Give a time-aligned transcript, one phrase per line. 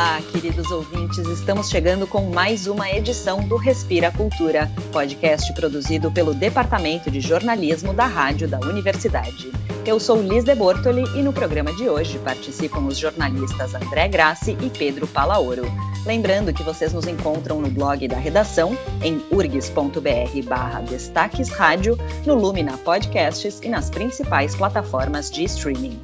[0.00, 6.32] Olá, queridos ouvintes, estamos chegando com mais uma edição do Respira Cultura, podcast produzido pelo
[6.32, 9.52] Departamento de Jornalismo da Rádio da Universidade.
[9.84, 14.56] Eu sou Liz de Bortoli e no programa de hoje participam os jornalistas André Grassi
[14.62, 15.64] e Pedro Palaoro.
[16.06, 22.34] Lembrando que vocês nos encontram no blog da redação, em urgs.br barra Destaques Rádio, no
[22.36, 26.00] Lumina Podcasts e nas principais plataformas de streaming.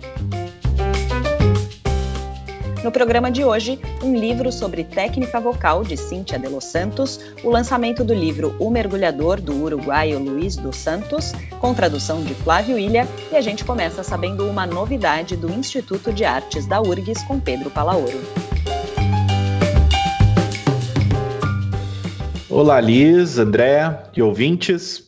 [2.86, 7.50] No programa de hoje, um livro sobre técnica vocal de Cíntia de Los Santos, o
[7.50, 13.08] lançamento do livro O Mergulhador, do uruguaio Luiz dos Santos, com tradução de Flávio Ilha,
[13.32, 17.70] e a gente começa sabendo uma novidade do Instituto de Artes da URGS com Pedro
[17.72, 18.20] Palaoro.
[22.48, 25.02] Olá, Liz, André e ouvintes.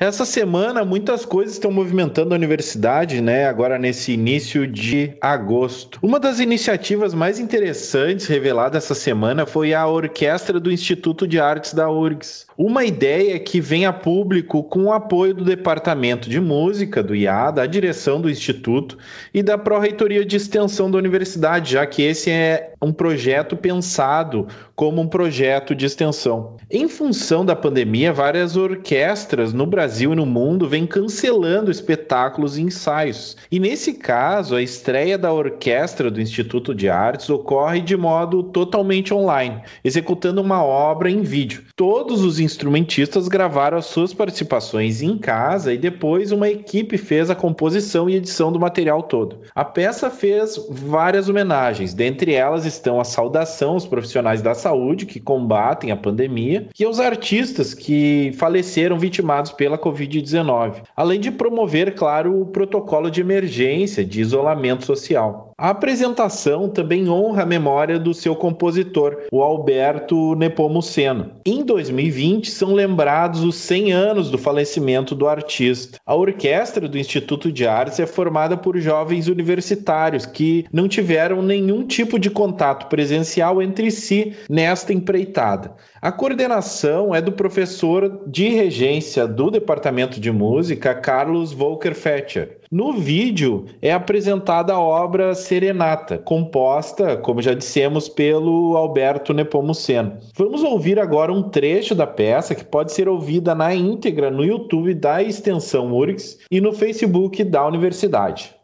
[0.00, 3.44] Essa semana muitas coisas estão movimentando a universidade, né?
[3.44, 5.98] Agora nesse início de agosto.
[6.02, 11.74] Uma das iniciativas mais interessantes revelada essa semana foi a orquestra do Instituto de Artes
[11.74, 12.46] da URGS.
[12.56, 17.50] Uma ideia que vem a público com o apoio do Departamento de Música do IA,
[17.50, 18.96] da direção do Instituto
[19.34, 25.02] e da Pró-Reitoria de Extensão da Universidade, já que esse é um projeto pensado como
[25.02, 26.56] um projeto de extensão.
[26.70, 32.62] Em função da pandemia, várias orquestras no Brasil e no mundo vêm cancelando espetáculos e
[32.62, 33.36] ensaios.
[33.50, 39.12] E nesse caso, a estreia da orquestra do Instituto de Artes ocorre de modo totalmente
[39.12, 41.64] online, executando uma obra em vídeo.
[41.76, 47.34] Todos os instrumentistas gravaram as suas participações em casa e depois uma equipe fez a
[47.34, 49.40] composição e edição do material todo.
[49.54, 55.20] A peça fez várias homenagens, dentre elas estão a saudação aos profissionais da saúde que
[55.20, 62.40] combatem a pandemia e aos artistas que faleceram vitimados pela Covid-19, além de promover, claro,
[62.40, 65.49] o protocolo de emergência de isolamento social.
[65.60, 71.32] A apresentação também honra a memória do seu compositor, o Alberto Nepomuceno.
[71.44, 75.98] Em 2020, são lembrados os 100 anos do falecimento do artista.
[76.06, 81.86] A orquestra do Instituto de Artes é formada por jovens universitários que não tiveram nenhum
[81.86, 85.74] tipo de contato presencial entre si nesta empreitada.
[86.00, 92.59] A coordenação é do professor de regência do Departamento de Música, Carlos Volker Fetcher.
[92.72, 100.18] No vídeo é apresentada a obra Serenata, composta, como já dissemos, pelo Alberto Nepomuceno.
[100.36, 104.94] Vamos ouvir agora um trecho da peça que pode ser ouvida na íntegra no YouTube
[104.94, 108.54] da Extensão URGS e no Facebook da Universidade.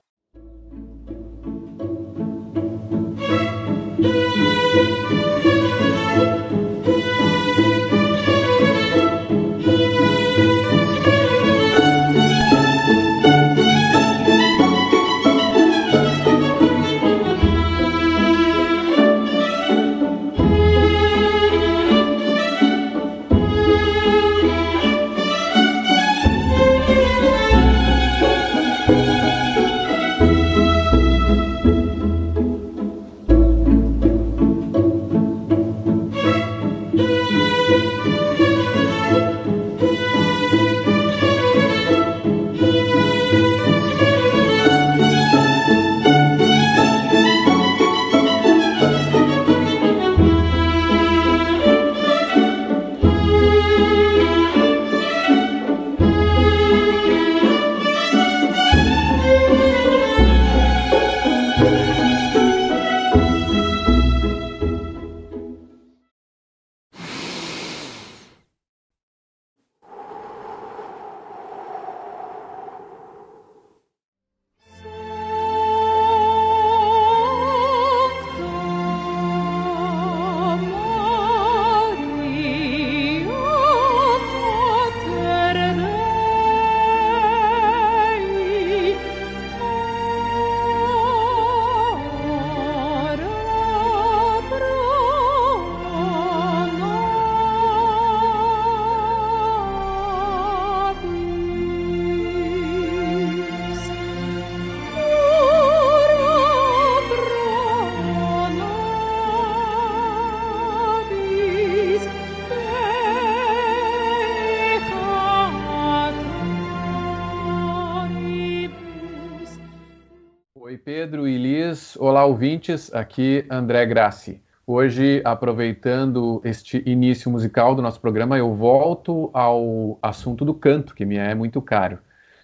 [122.00, 122.92] Olá, ouvintes.
[122.92, 124.42] Aqui André Grassi.
[124.66, 131.04] Hoje, aproveitando este início musical do nosso programa, eu volto ao assunto do canto, que
[131.04, 132.00] me é muito caro.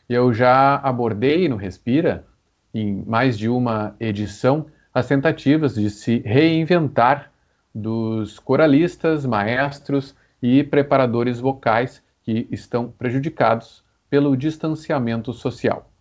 [0.08, 2.24] Eu já abordei no Respira,
[2.72, 7.32] em mais de uma edição, as tentativas de se reinventar
[7.74, 15.91] dos coralistas, maestros e preparadores vocais que estão prejudicados pelo distanciamento social.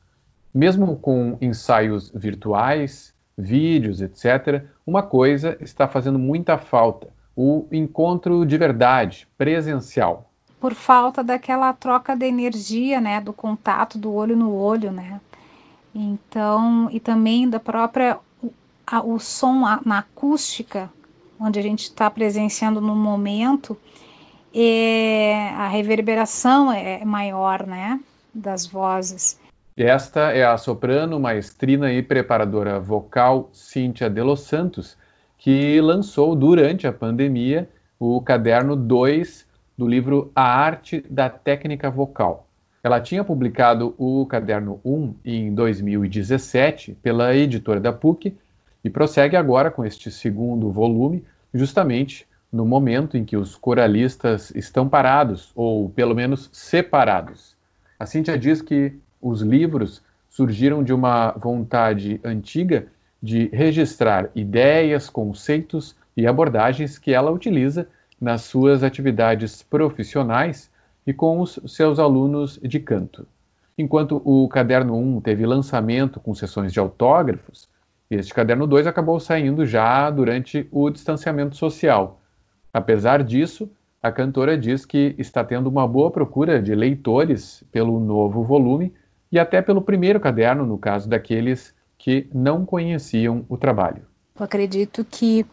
[0.53, 8.57] Mesmo com ensaios virtuais, vídeos, etc., uma coisa está fazendo muita falta: o encontro de
[8.57, 10.29] verdade, presencial.
[10.59, 15.19] Por falta daquela troca de energia, né, do contato do olho no olho, né?
[15.93, 18.19] Então, e também da própria
[18.85, 20.91] a, o som a, na acústica,
[21.39, 23.77] onde a gente está presenciando no momento,
[24.53, 27.99] é, a reverberação é maior, né,
[28.33, 29.39] das vozes.
[29.77, 34.97] Esta é a soprano, maestrina e preparadora vocal Cíntia de Los Santos,
[35.37, 39.47] que lançou durante a pandemia o caderno 2
[39.77, 42.45] do livro A Arte da Técnica Vocal.
[42.83, 48.35] Ela tinha publicado o caderno 1 em 2017 pela editora da PUC
[48.83, 51.23] e prossegue agora com este segundo volume,
[51.53, 57.55] justamente no momento em que os coralistas estão parados, ou pelo menos separados.
[57.97, 62.87] A Cíntia diz que os livros surgiram de uma vontade antiga
[63.21, 67.87] de registrar ideias, conceitos e abordagens que ela utiliza
[68.19, 70.71] nas suas atividades profissionais
[71.05, 73.27] e com os seus alunos de canto.
[73.77, 77.69] Enquanto o caderno 1 teve lançamento com sessões de autógrafos,
[78.09, 82.21] este caderno 2 acabou saindo já durante o distanciamento social.
[82.73, 83.69] Apesar disso,
[84.03, 88.93] a cantora diz que está tendo uma boa procura de leitores pelo novo volume
[89.31, 94.03] e até pelo primeiro caderno, no caso daqueles que não conheciam o trabalho.
[94.37, 95.45] Eu acredito que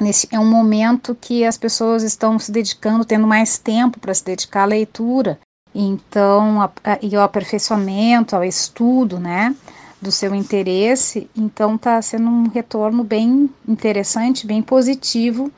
[0.00, 4.24] nesse é um momento que as pessoas estão se dedicando, tendo mais tempo para se
[4.24, 5.38] dedicar à leitura,
[5.74, 9.54] então a, a, e ao aperfeiçoamento, ao estudo, né,
[10.00, 11.30] do seu interesse.
[11.36, 15.52] Então está sendo um retorno bem interessante, bem positivo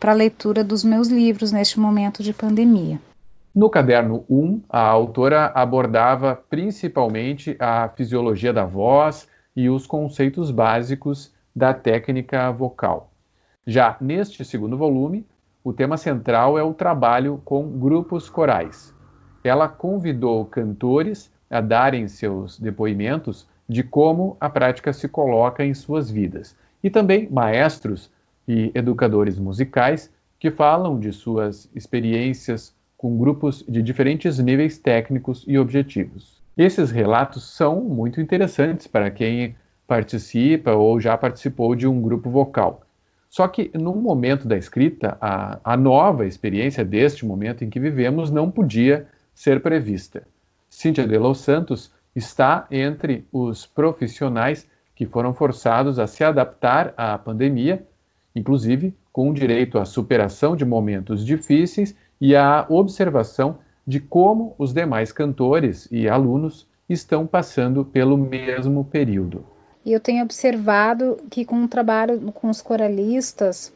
[0.00, 3.00] para a leitura dos meus livros neste momento de pandemia.
[3.52, 9.26] No caderno 1, a autora abordava principalmente a fisiologia da voz
[9.56, 13.10] e os conceitos básicos da técnica vocal.
[13.66, 15.26] Já neste segundo volume,
[15.64, 18.94] o tema central é o trabalho com grupos corais.
[19.42, 26.08] Ela convidou cantores a darem seus depoimentos de como a prática se coloca em suas
[26.08, 28.12] vidas, e também maestros
[28.46, 30.08] e educadores musicais
[30.38, 36.38] que falam de suas experiências com grupos de diferentes níveis técnicos e objetivos.
[36.54, 39.56] Esses relatos são muito interessantes para quem
[39.86, 42.82] participa ou já participou de um grupo vocal.
[43.30, 48.30] Só que no momento da escrita, a, a nova experiência deste momento em que vivemos
[48.30, 50.22] não podia ser prevista.
[50.68, 57.16] Cíntia de Los Santos está entre os profissionais que foram forçados a se adaptar à
[57.16, 57.82] pandemia,
[58.36, 65.10] inclusive com direito à superação de momentos difíceis e à observação de como os demais
[65.10, 69.44] cantores e alunos estão passando pelo mesmo período.
[69.84, 73.72] E eu tenho observado que com o trabalho com os coralistas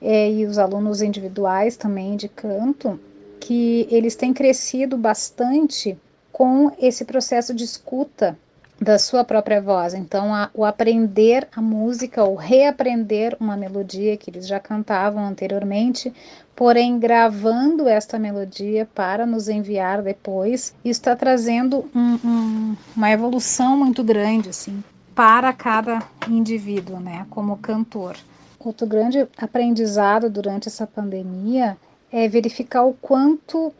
[0.00, 3.00] é, e os alunos individuais também de canto,
[3.40, 5.98] que eles têm crescido bastante
[6.30, 8.38] com esse processo de escuta
[8.80, 9.92] da sua própria voz.
[9.92, 16.12] Então, a, o aprender a música ou reaprender uma melodia que eles já cantavam anteriormente,
[16.58, 24.02] porém gravando esta melodia para nos enviar depois, está trazendo um, um, uma evolução muito
[24.02, 24.82] grande, assim,
[25.14, 28.16] para cada indivíduo, né, como cantor.
[28.58, 31.76] Outro grande aprendizado durante essa pandemia
[32.10, 33.72] é verificar o quanto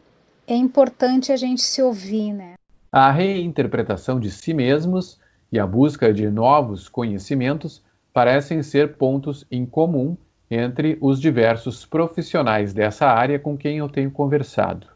[0.47, 2.53] é importante a gente se ouvir, né?
[2.89, 5.19] A reinterpretação de si mesmos
[5.51, 7.83] e a busca de novos conhecimentos
[8.13, 10.15] parecem ser pontos em comum
[10.49, 14.87] entre os diversos profissionais dessa área com quem eu tenho conversado.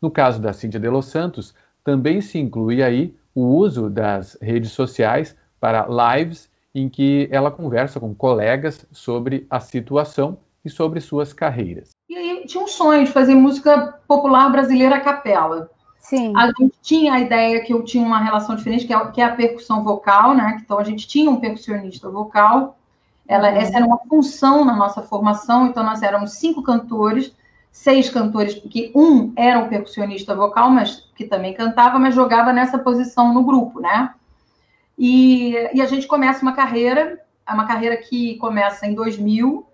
[0.00, 4.72] No caso da Cíntia de Los Santos, também se inclui aí o uso das redes
[4.72, 11.32] sociais para lives em que ela conversa com colegas sobre a situação e sobre suas
[11.32, 11.90] carreiras.
[12.08, 15.70] E aí tinha um sonho de fazer música popular brasileira a capela.
[15.98, 16.32] Sim.
[16.36, 19.24] A gente tinha a ideia que eu tinha uma relação diferente, que é, que é
[19.24, 20.60] a percussão vocal, né?
[20.62, 22.78] Então a gente tinha um percussionista vocal.
[23.26, 23.56] Ela, uhum.
[23.56, 27.34] Essa era uma função na nossa formação, então nós éramos cinco cantores,
[27.72, 32.78] seis cantores, porque um era um percussionista vocal, mas que também cantava, mas jogava nessa
[32.78, 34.12] posição no grupo, né?
[34.98, 39.66] E, e a gente começa uma carreira, é uma carreira que começa em 2000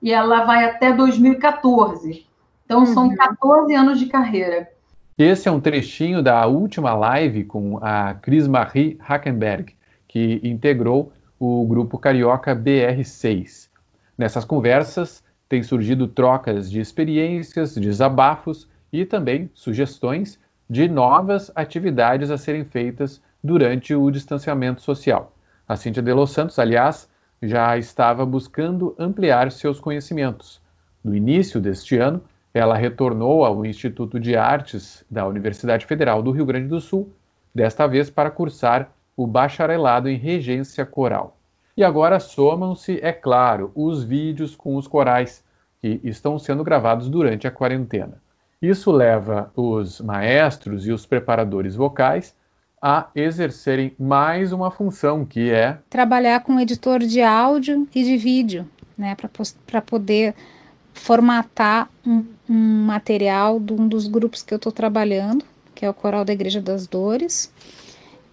[0.00, 2.26] e ela vai até 2014.
[2.64, 2.86] Então, uhum.
[2.86, 4.68] são 14 anos de carreira.
[5.16, 9.74] Esse é um trechinho da última live com a Cris Marie Hackenberg,
[10.08, 11.12] que integrou
[11.44, 13.68] o grupo carioca BR6.
[14.16, 20.38] Nessas conversas têm surgido trocas de experiências, desabafos e também sugestões
[20.70, 25.34] de novas atividades a serem feitas durante o distanciamento social.
[25.66, 27.10] A Cíntia de Los Santos, aliás,
[27.42, 30.62] já estava buscando ampliar seus conhecimentos.
[31.02, 32.22] No início deste ano,
[32.54, 37.12] ela retornou ao Instituto de Artes da Universidade Federal do Rio Grande do Sul,
[37.52, 41.36] desta vez para cursar o bacharelado em regência coral.
[41.76, 45.44] E agora somam-se, é claro, os vídeos com os corais
[45.80, 48.20] que estão sendo gravados durante a quarentena.
[48.60, 52.34] Isso leva os maestros e os preparadores vocais
[52.80, 58.68] a exercerem mais uma função que é trabalhar com editor de áudio e de vídeo,
[58.98, 59.16] né,
[59.66, 60.34] para poder
[60.92, 65.94] formatar um, um, material de um dos grupos que eu estou trabalhando, que é o
[65.94, 67.52] Coral da Igreja das Dores,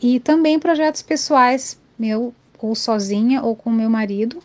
[0.01, 4.41] e também projetos pessoais, meu ou sozinha ou com meu marido.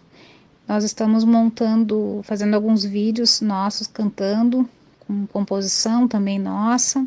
[0.67, 4.69] Nós estamos montando, fazendo alguns vídeos nossos cantando,
[5.01, 7.07] com composição também nossa,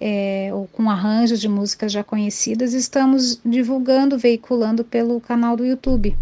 [0.00, 6.16] é, ou com arranjos de músicas já conhecidas, estamos divulgando, veiculando pelo canal do YouTube.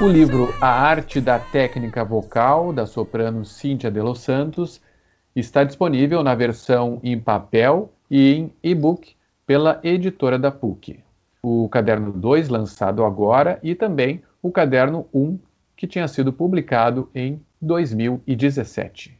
[0.00, 4.80] O livro A Arte da Técnica Vocal, da soprano Cíntia de Los Santos,
[5.34, 11.02] está disponível na versão em papel e em e-book pela editora da PUC
[11.42, 15.38] o caderno 2, lançado agora, e também o caderno 1,
[15.76, 19.17] que tinha sido publicado em 2017.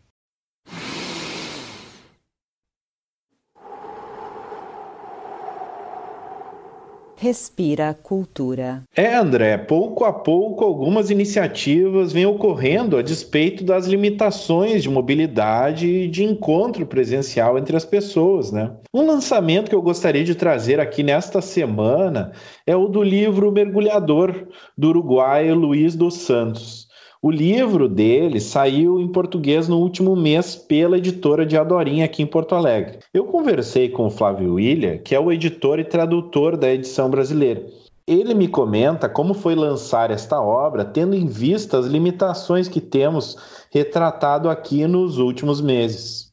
[7.21, 8.85] Respira Cultura.
[8.95, 15.89] É, André, pouco a pouco algumas iniciativas vêm ocorrendo a despeito das limitações de mobilidade
[15.89, 18.71] e de encontro presencial entre as pessoas, né?
[18.95, 22.31] Um lançamento que eu gostaria de trazer aqui nesta semana
[22.65, 24.47] é o do livro Mergulhador,
[24.77, 26.88] do uruguaio Luiz dos Santos.
[27.21, 32.27] O livro dele saiu em português no último mês pela editora de Adorinha aqui em
[32.27, 33.01] Porto Alegre.
[33.13, 37.67] Eu conversei com o Flávio William, que é o editor e tradutor da edição brasileira.
[38.07, 43.37] Ele me comenta como foi lançar esta obra, tendo em vista as limitações que temos
[43.73, 46.29] retratado aqui nos últimos meses.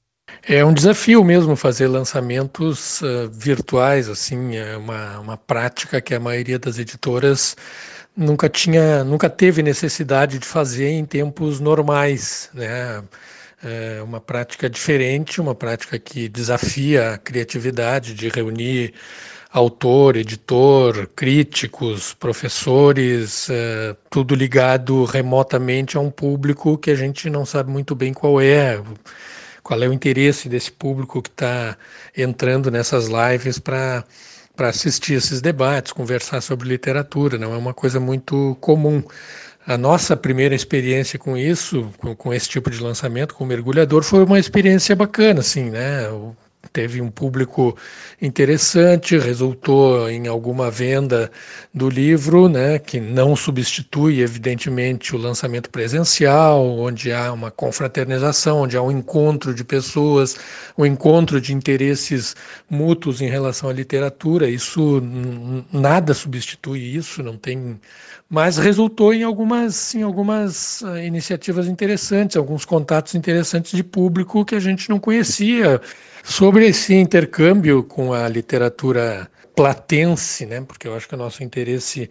[0.47, 6.19] É um desafio mesmo fazer lançamentos uh, virtuais, assim, é uma, uma prática que a
[6.19, 7.55] maioria das editoras
[8.15, 13.03] nunca tinha, nunca teve necessidade de fazer em tempos normais, né?
[13.63, 18.93] É uma prática diferente, uma prática que desafia a criatividade de reunir
[19.51, 27.45] autor, editor, críticos, professores, é, tudo ligado remotamente a um público que a gente não
[27.45, 28.83] sabe muito bem qual é,
[29.63, 31.77] qual é o interesse desse público que está
[32.15, 34.03] entrando nessas lives para
[34.55, 39.03] para assistir esses debates, conversar sobre literatura, não é uma coisa muito comum.
[39.67, 44.03] A nossa primeira experiência com isso, com, com esse tipo de lançamento, com o mergulhador,
[44.03, 46.07] foi uma experiência bacana, assim, né?
[46.71, 47.75] Teve um público
[48.21, 51.31] interessante, resultou em alguma venda
[51.73, 58.77] do livro, né, que não substitui, evidentemente, o lançamento presencial, onde há uma confraternização, onde
[58.77, 60.37] há um encontro de pessoas,
[60.77, 62.35] um encontro de interesses
[62.69, 64.49] mútuos em relação à literatura.
[64.49, 65.01] Isso
[65.71, 67.79] nada substitui isso, não tem
[68.29, 74.55] mas resultou em algumas, em algumas uh, iniciativas interessantes, alguns contatos interessantes de público que
[74.55, 75.79] a gente não conhecia
[76.23, 80.61] sobre esse intercâmbio com a literatura platense, né?
[80.61, 82.09] Porque eu acho que o nosso interesse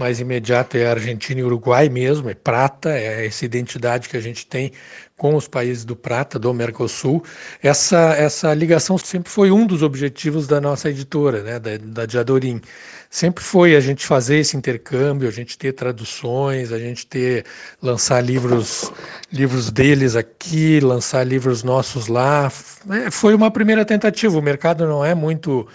[0.00, 4.20] mais imediato é a Argentina e Uruguai mesmo, é prata, é essa identidade que a
[4.20, 4.72] gente tem
[5.14, 7.22] com os países do prata, do Mercosul.
[7.62, 12.62] Essa, essa ligação sempre foi um dos objetivos da nossa editora, né, da, da Diadorim.
[13.10, 17.44] Sempre foi a gente fazer esse intercâmbio, a gente ter traduções, a gente ter
[17.82, 18.90] lançar livros,
[19.30, 22.50] livros deles aqui, lançar livros nossos lá.
[22.90, 24.38] É, foi uma primeira tentativa.
[24.38, 25.68] O mercado não é muito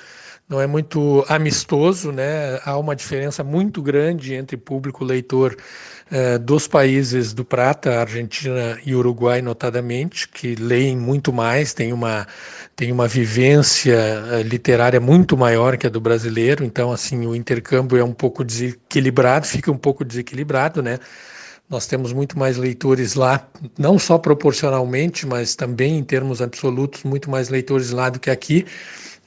[0.47, 2.59] não é muito amistoso, né?
[2.63, 5.57] Há uma diferença muito grande entre público leitor
[6.11, 12.27] eh, dos países do Prata, Argentina e Uruguai, notadamente, que leem muito mais, tem uma,
[12.75, 17.97] tem uma vivência eh, literária muito maior que a do brasileiro, então, assim, o intercâmbio
[17.97, 20.99] é um pouco desequilibrado, fica um pouco desequilibrado, né?
[21.67, 27.31] Nós temos muito mais leitores lá, não só proporcionalmente, mas também em termos absolutos, muito
[27.31, 28.67] mais leitores lá do que aqui.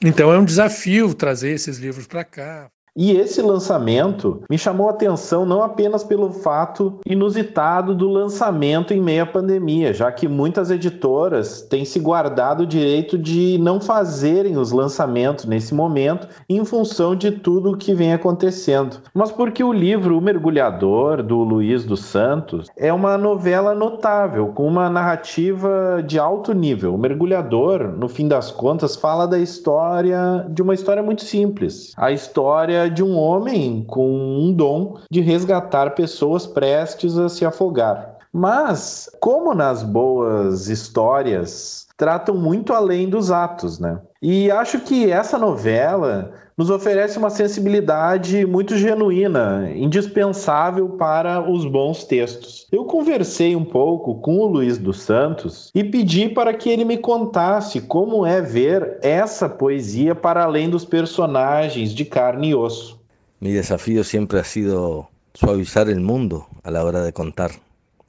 [0.01, 2.71] Então é um desafio trazer esses livros para cá.
[2.95, 9.01] E esse lançamento me chamou a atenção não apenas pelo fato inusitado do lançamento em
[9.01, 14.57] meio à pandemia, já que muitas editoras têm se guardado o direito de não fazerem
[14.57, 19.73] os lançamentos nesse momento em função de tudo o que vem acontecendo, mas porque o
[19.73, 26.19] livro O Mergulhador, do Luiz dos Santos, é uma novela notável, com uma narrativa de
[26.19, 26.93] alto nível.
[26.93, 31.93] O Mergulhador, no fim das contas, fala da história de uma história muito simples.
[31.97, 38.17] A história de um homem com um dom de resgatar pessoas prestes a se afogar.
[38.31, 43.99] Mas, como nas boas histórias, tratam muito além dos atos, né?
[44.21, 52.03] E acho que essa novela nos oferece uma sensibilidade muito genuína, indispensável para os bons
[52.03, 52.67] textos.
[52.69, 56.97] Eu conversei um pouco com o Luiz dos Santos e pedi para que ele me
[56.97, 62.99] contasse como é ver essa poesia para além dos personagens de carne e osso.
[63.39, 67.51] Mi desafío siempre ha sido suavizar el mundo a la hora de contar,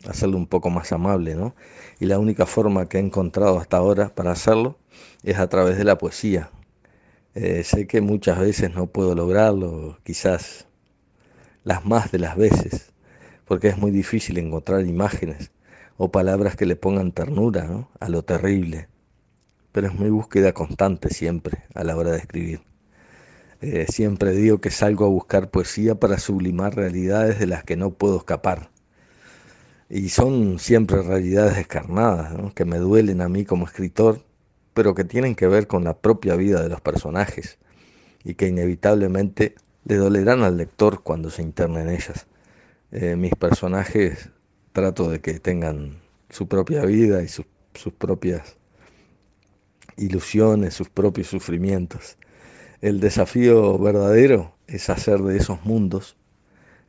[0.08, 1.54] hacerlo un poco más amable, ¿no?
[2.00, 4.74] Y la única forma que he encontrado hasta ahora para hacerlo
[5.22, 6.50] es a través de la poesía,
[7.34, 10.66] eh, sé que muchas veces no puedo lograrlo, quizás
[11.62, 12.92] las más de las veces,
[13.44, 15.52] porque es muy difícil encontrar imágenes
[15.96, 18.88] o palabras que le pongan ternura a lo terrible,
[19.70, 22.62] pero es mi búsqueda constante siempre a la hora de escribir.
[23.60, 27.90] Eh, siempre digo que salgo a buscar poesía para sublimar realidades de las que no
[27.90, 28.70] puedo escapar.
[29.88, 34.24] Y son siempre realidades descarnadas, que me duelen a mí como escritor
[34.74, 37.58] pero que tienen que ver con la propia vida de los personajes
[38.24, 42.26] y que inevitablemente le dolerán al lector cuando se interne en ellas.
[42.92, 44.30] Eh, mis personajes
[44.72, 47.46] trato de que tengan su propia vida y sus
[47.98, 48.56] propias
[49.96, 52.16] ilusiones, sus propios sufrimientos.
[52.80, 56.16] El desafío verdadero es hacer de esos mundos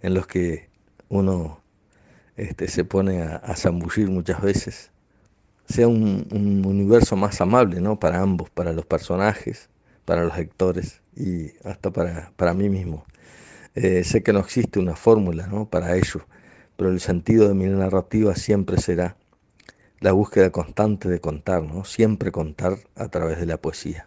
[0.01, 0.69] en los que
[1.09, 1.61] uno
[2.37, 4.90] este, se pone a, a zambullir muchas veces,
[5.71, 6.27] sea un,
[6.65, 7.99] universo más amable, ¿no?
[7.99, 9.69] Para ambos, para los personajes,
[10.05, 13.05] para los lectores y hasta para, para mí mismo.
[13.75, 15.69] Eh, sé que no existe una fórmula, ¿no?
[15.69, 16.25] Para ello,
[16.75, 19.15] pero el sentido de mi narrativa siempre será
[19.99, 21.85] la búsqueda constante de contar, ¿no?
[21.85, 24.05] Siempre contar a través de la poesía.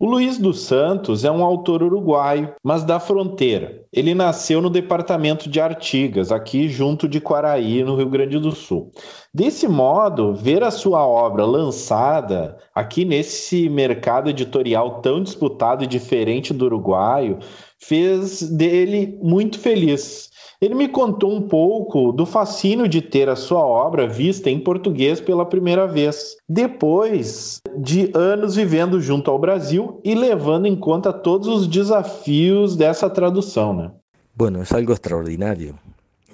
[0.00, 3.82] O Luiz dos Santos é um autor uruguaio, mas da fronteira.
[3.92, 8.92] Ele nasceu no departamento de Artigas, aqui junto de Quaraí, no Rio Grande do Sul.
[9.34, 16.54] Desse modo, ver a sua obra lançada aqui nesse mercado editorial tão disputado e diferente
[16.54, 17.40] do uruguaio
[17.76, 20.30] fez dele muito feliz.
[20.60, 25.20] Ele me contou um pouco do fascínio de ter a sua obra vista em português
[25.20, 31.46] pela primeira vez, depois de anos vivendo junto ao Brasil e levando em conta todos
[31.46, 33.92] os desafios dessa tradução, né?
[34.34, 35.78] Bueno, es algo extraordinario.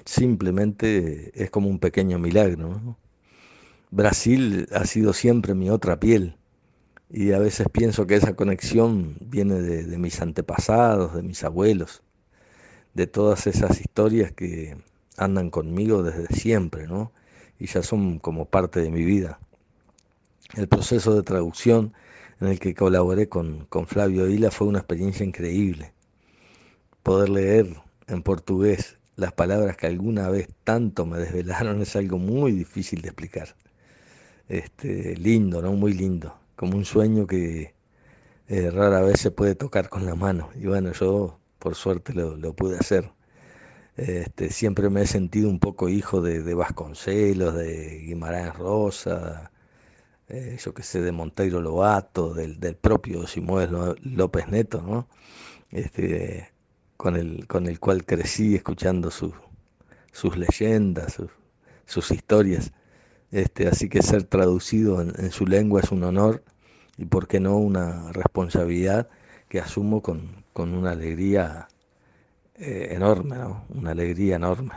[0.06, 2.68] Simplemente es como un pequeño milagro.
[2.68, 2.96] ¿no?
[3.90, 6.36] Brasil ha sido siempre mi otra piel
[7.10, 12.02] y a veces pienso que esa conexión viene de, de mis antepasados, de mis abuelos.
[12.94, 14.76] De todas esas historias que
[15.16, 17.12] andan conmigo desde siempre, ¿no?
[17.58, 19.38] Y ya son como parte de mi vida.
[20.54, 21.92] El proceso de traducción
[22.40, 25.92] en el que colaboré con, con Flavio Hila fue una experiencia increíble.
[27.02, 27.76] Poder leer
[28.06, 33.08] en portugués las palabras que alguna vez tanto me desvelaron es algo muy difícil de
[33.08, 33.56] explicar.
[34.48, 35.72] Este, lindo, ¿no?
[35.72, 36.36] Muy lindo.
[36.56, 37.74] Como un sueño que
[38.48, 40.50] eh, rara vez se puede tocar con la mano.
[40.54, 43.10] Y bueno, yo por suerte lo, pude hacer.
[43.96, 49.50] Este, siempre me he sentido un poco hijo de, Vasconcelos, de Guimarães Rosa,
[50.28, 55.08] eh, yo que sé, de Monteiro Lobato, del, propio Simón López Neto, ¿no?
[55.70, 56.52] Este,
[56.98, 61.18] con, el, con el cual crecí escuchando sus leyendas,
[61.86, 62.72] sus, historias.
[63.30, 66.44] Este, así que ser traducido en su lengua es un honor
[66.98, 69.08] y, por qué no, una responsabilidad
[69.48, 71.66] que asumo con, con una alegria
[72.58, 73.60] é, enorme, não?
[73.68, 74.70] uma alegria enorme.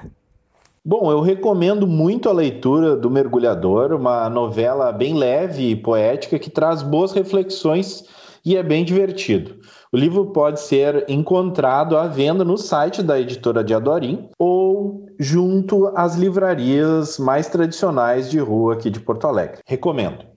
[0.83, 6.49] Bom, eu recomendo muito a leitura do Mergulhador, uma novela bem leve e poética que
[6.49, 8.05] traz boas reflexões
[8.43, 9.57] e é bem divertido.
[9.91, 15.87] O livro pode ser encontrado à venda no site da editora de Adorim ou junto
[15.95, 19.59] às livrarias mais tradicionais de rua aqui de Porto Alegre.
[19.65, 20.36] Recomendo.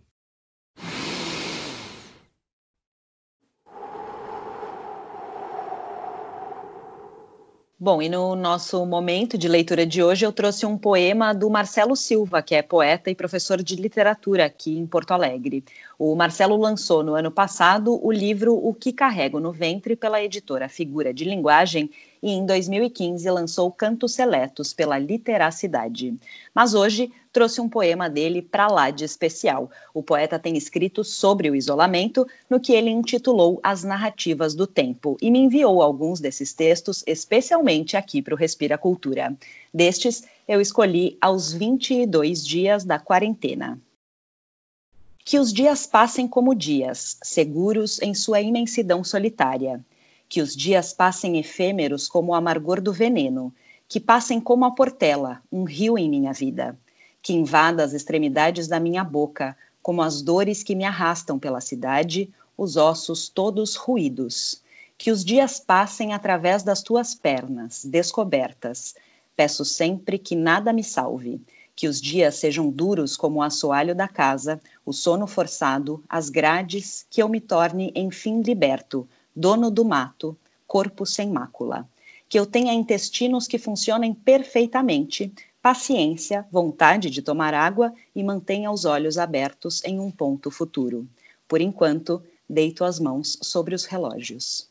[7.83, 11.97] Bom, e no nosso momento de leitura de hoje eu trouxe um poema do Marcelo
[11.97, 15.65] Silva, que é poeta e professor de literatura aqui em Porto Alegre.
[16.03, 20.67] O Marcelo lançou no ano passado o livro O que Carrego no Ventre pela editora
[20.67, 21.91] Figura de Linguagem
[22.23, 26.19] e em 2015 lançou Cantos Seletos pela Literacidade.
[26.55, 29.71] Mas hoje trouxe um poema dele para lá de especial.
[29.93, 35.19] O poeta tem escrito sobre o isolamento, no que ele intitulou As Narrativas do Tempo,
[35.21, 39.37] e me enviou alguns desses textos especialmente aqui para o Respira Cultura.
[39.73, 43.79] Destes, eu escolhi Aos 22 Dias da Quarentena.
[45.25, 49.85] Que os dias passem como dias, seguros em sua imensidão solitária
[50.31, 53.53] que os dias passem efêmeros como o amargor do veneno,
[53.89, 56.79] que passem como a portela, um rio em minha vida,
[57.21, 62.33] que invada as extremidades da minha boca, como as dores que me arrastam pela cidade,
[62.57, 64.63] os ossos todos ruídos.
[64.97, 68.95] Que os dias passem através das tuas pernas, descobertas.
[69.35, 71.43] Peço sempre que nada me salve.
[71.75, 77.07] Que os dias sejam duros como o assoalho da casa, o sono forçado, as grades,
[77.11, 81.89] que eu me torne enfim liberto, dono do mato, corpo sem mácula.
[82.29, 88.85] Que eu tenha intestinos que funcionem perfeitamente, paciência, vontade de tomar água e mantenha os
[88.85, 91.09] olhos abertos em um ponto futuro.
[91.49, 94.70] Por enquanto, deito as mãos sobre os relógios.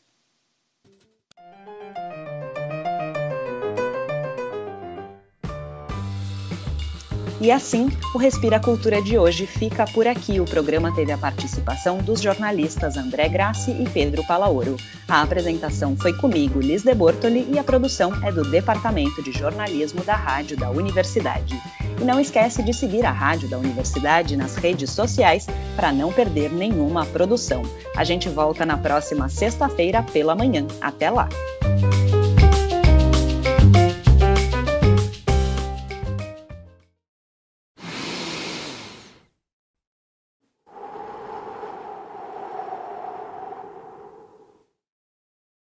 [7.40, 10.38] E assim, o Respira Cultura de hoje fica por aqui.
[10.38, 14.76] O programa teve a participação dos jornalistas André Grassi e Pedro Palaoro.
[15.08, 20.04] A apresentação foi comigo, Liz de Bortoli, e a produção é do Departamento de Jornalismo
[20.04, 21.58] da Rádio da Universidade.
[21.98, 26.52] E não esquece de seguir a Rádio da Universidade nas redes sociais para não perder
[26.52, 27.62] nenhuma produção.
[27.96, 30.66] A gente volta na próxima sexta-feira pela manhã.
[30.78, 31.26] Até lá!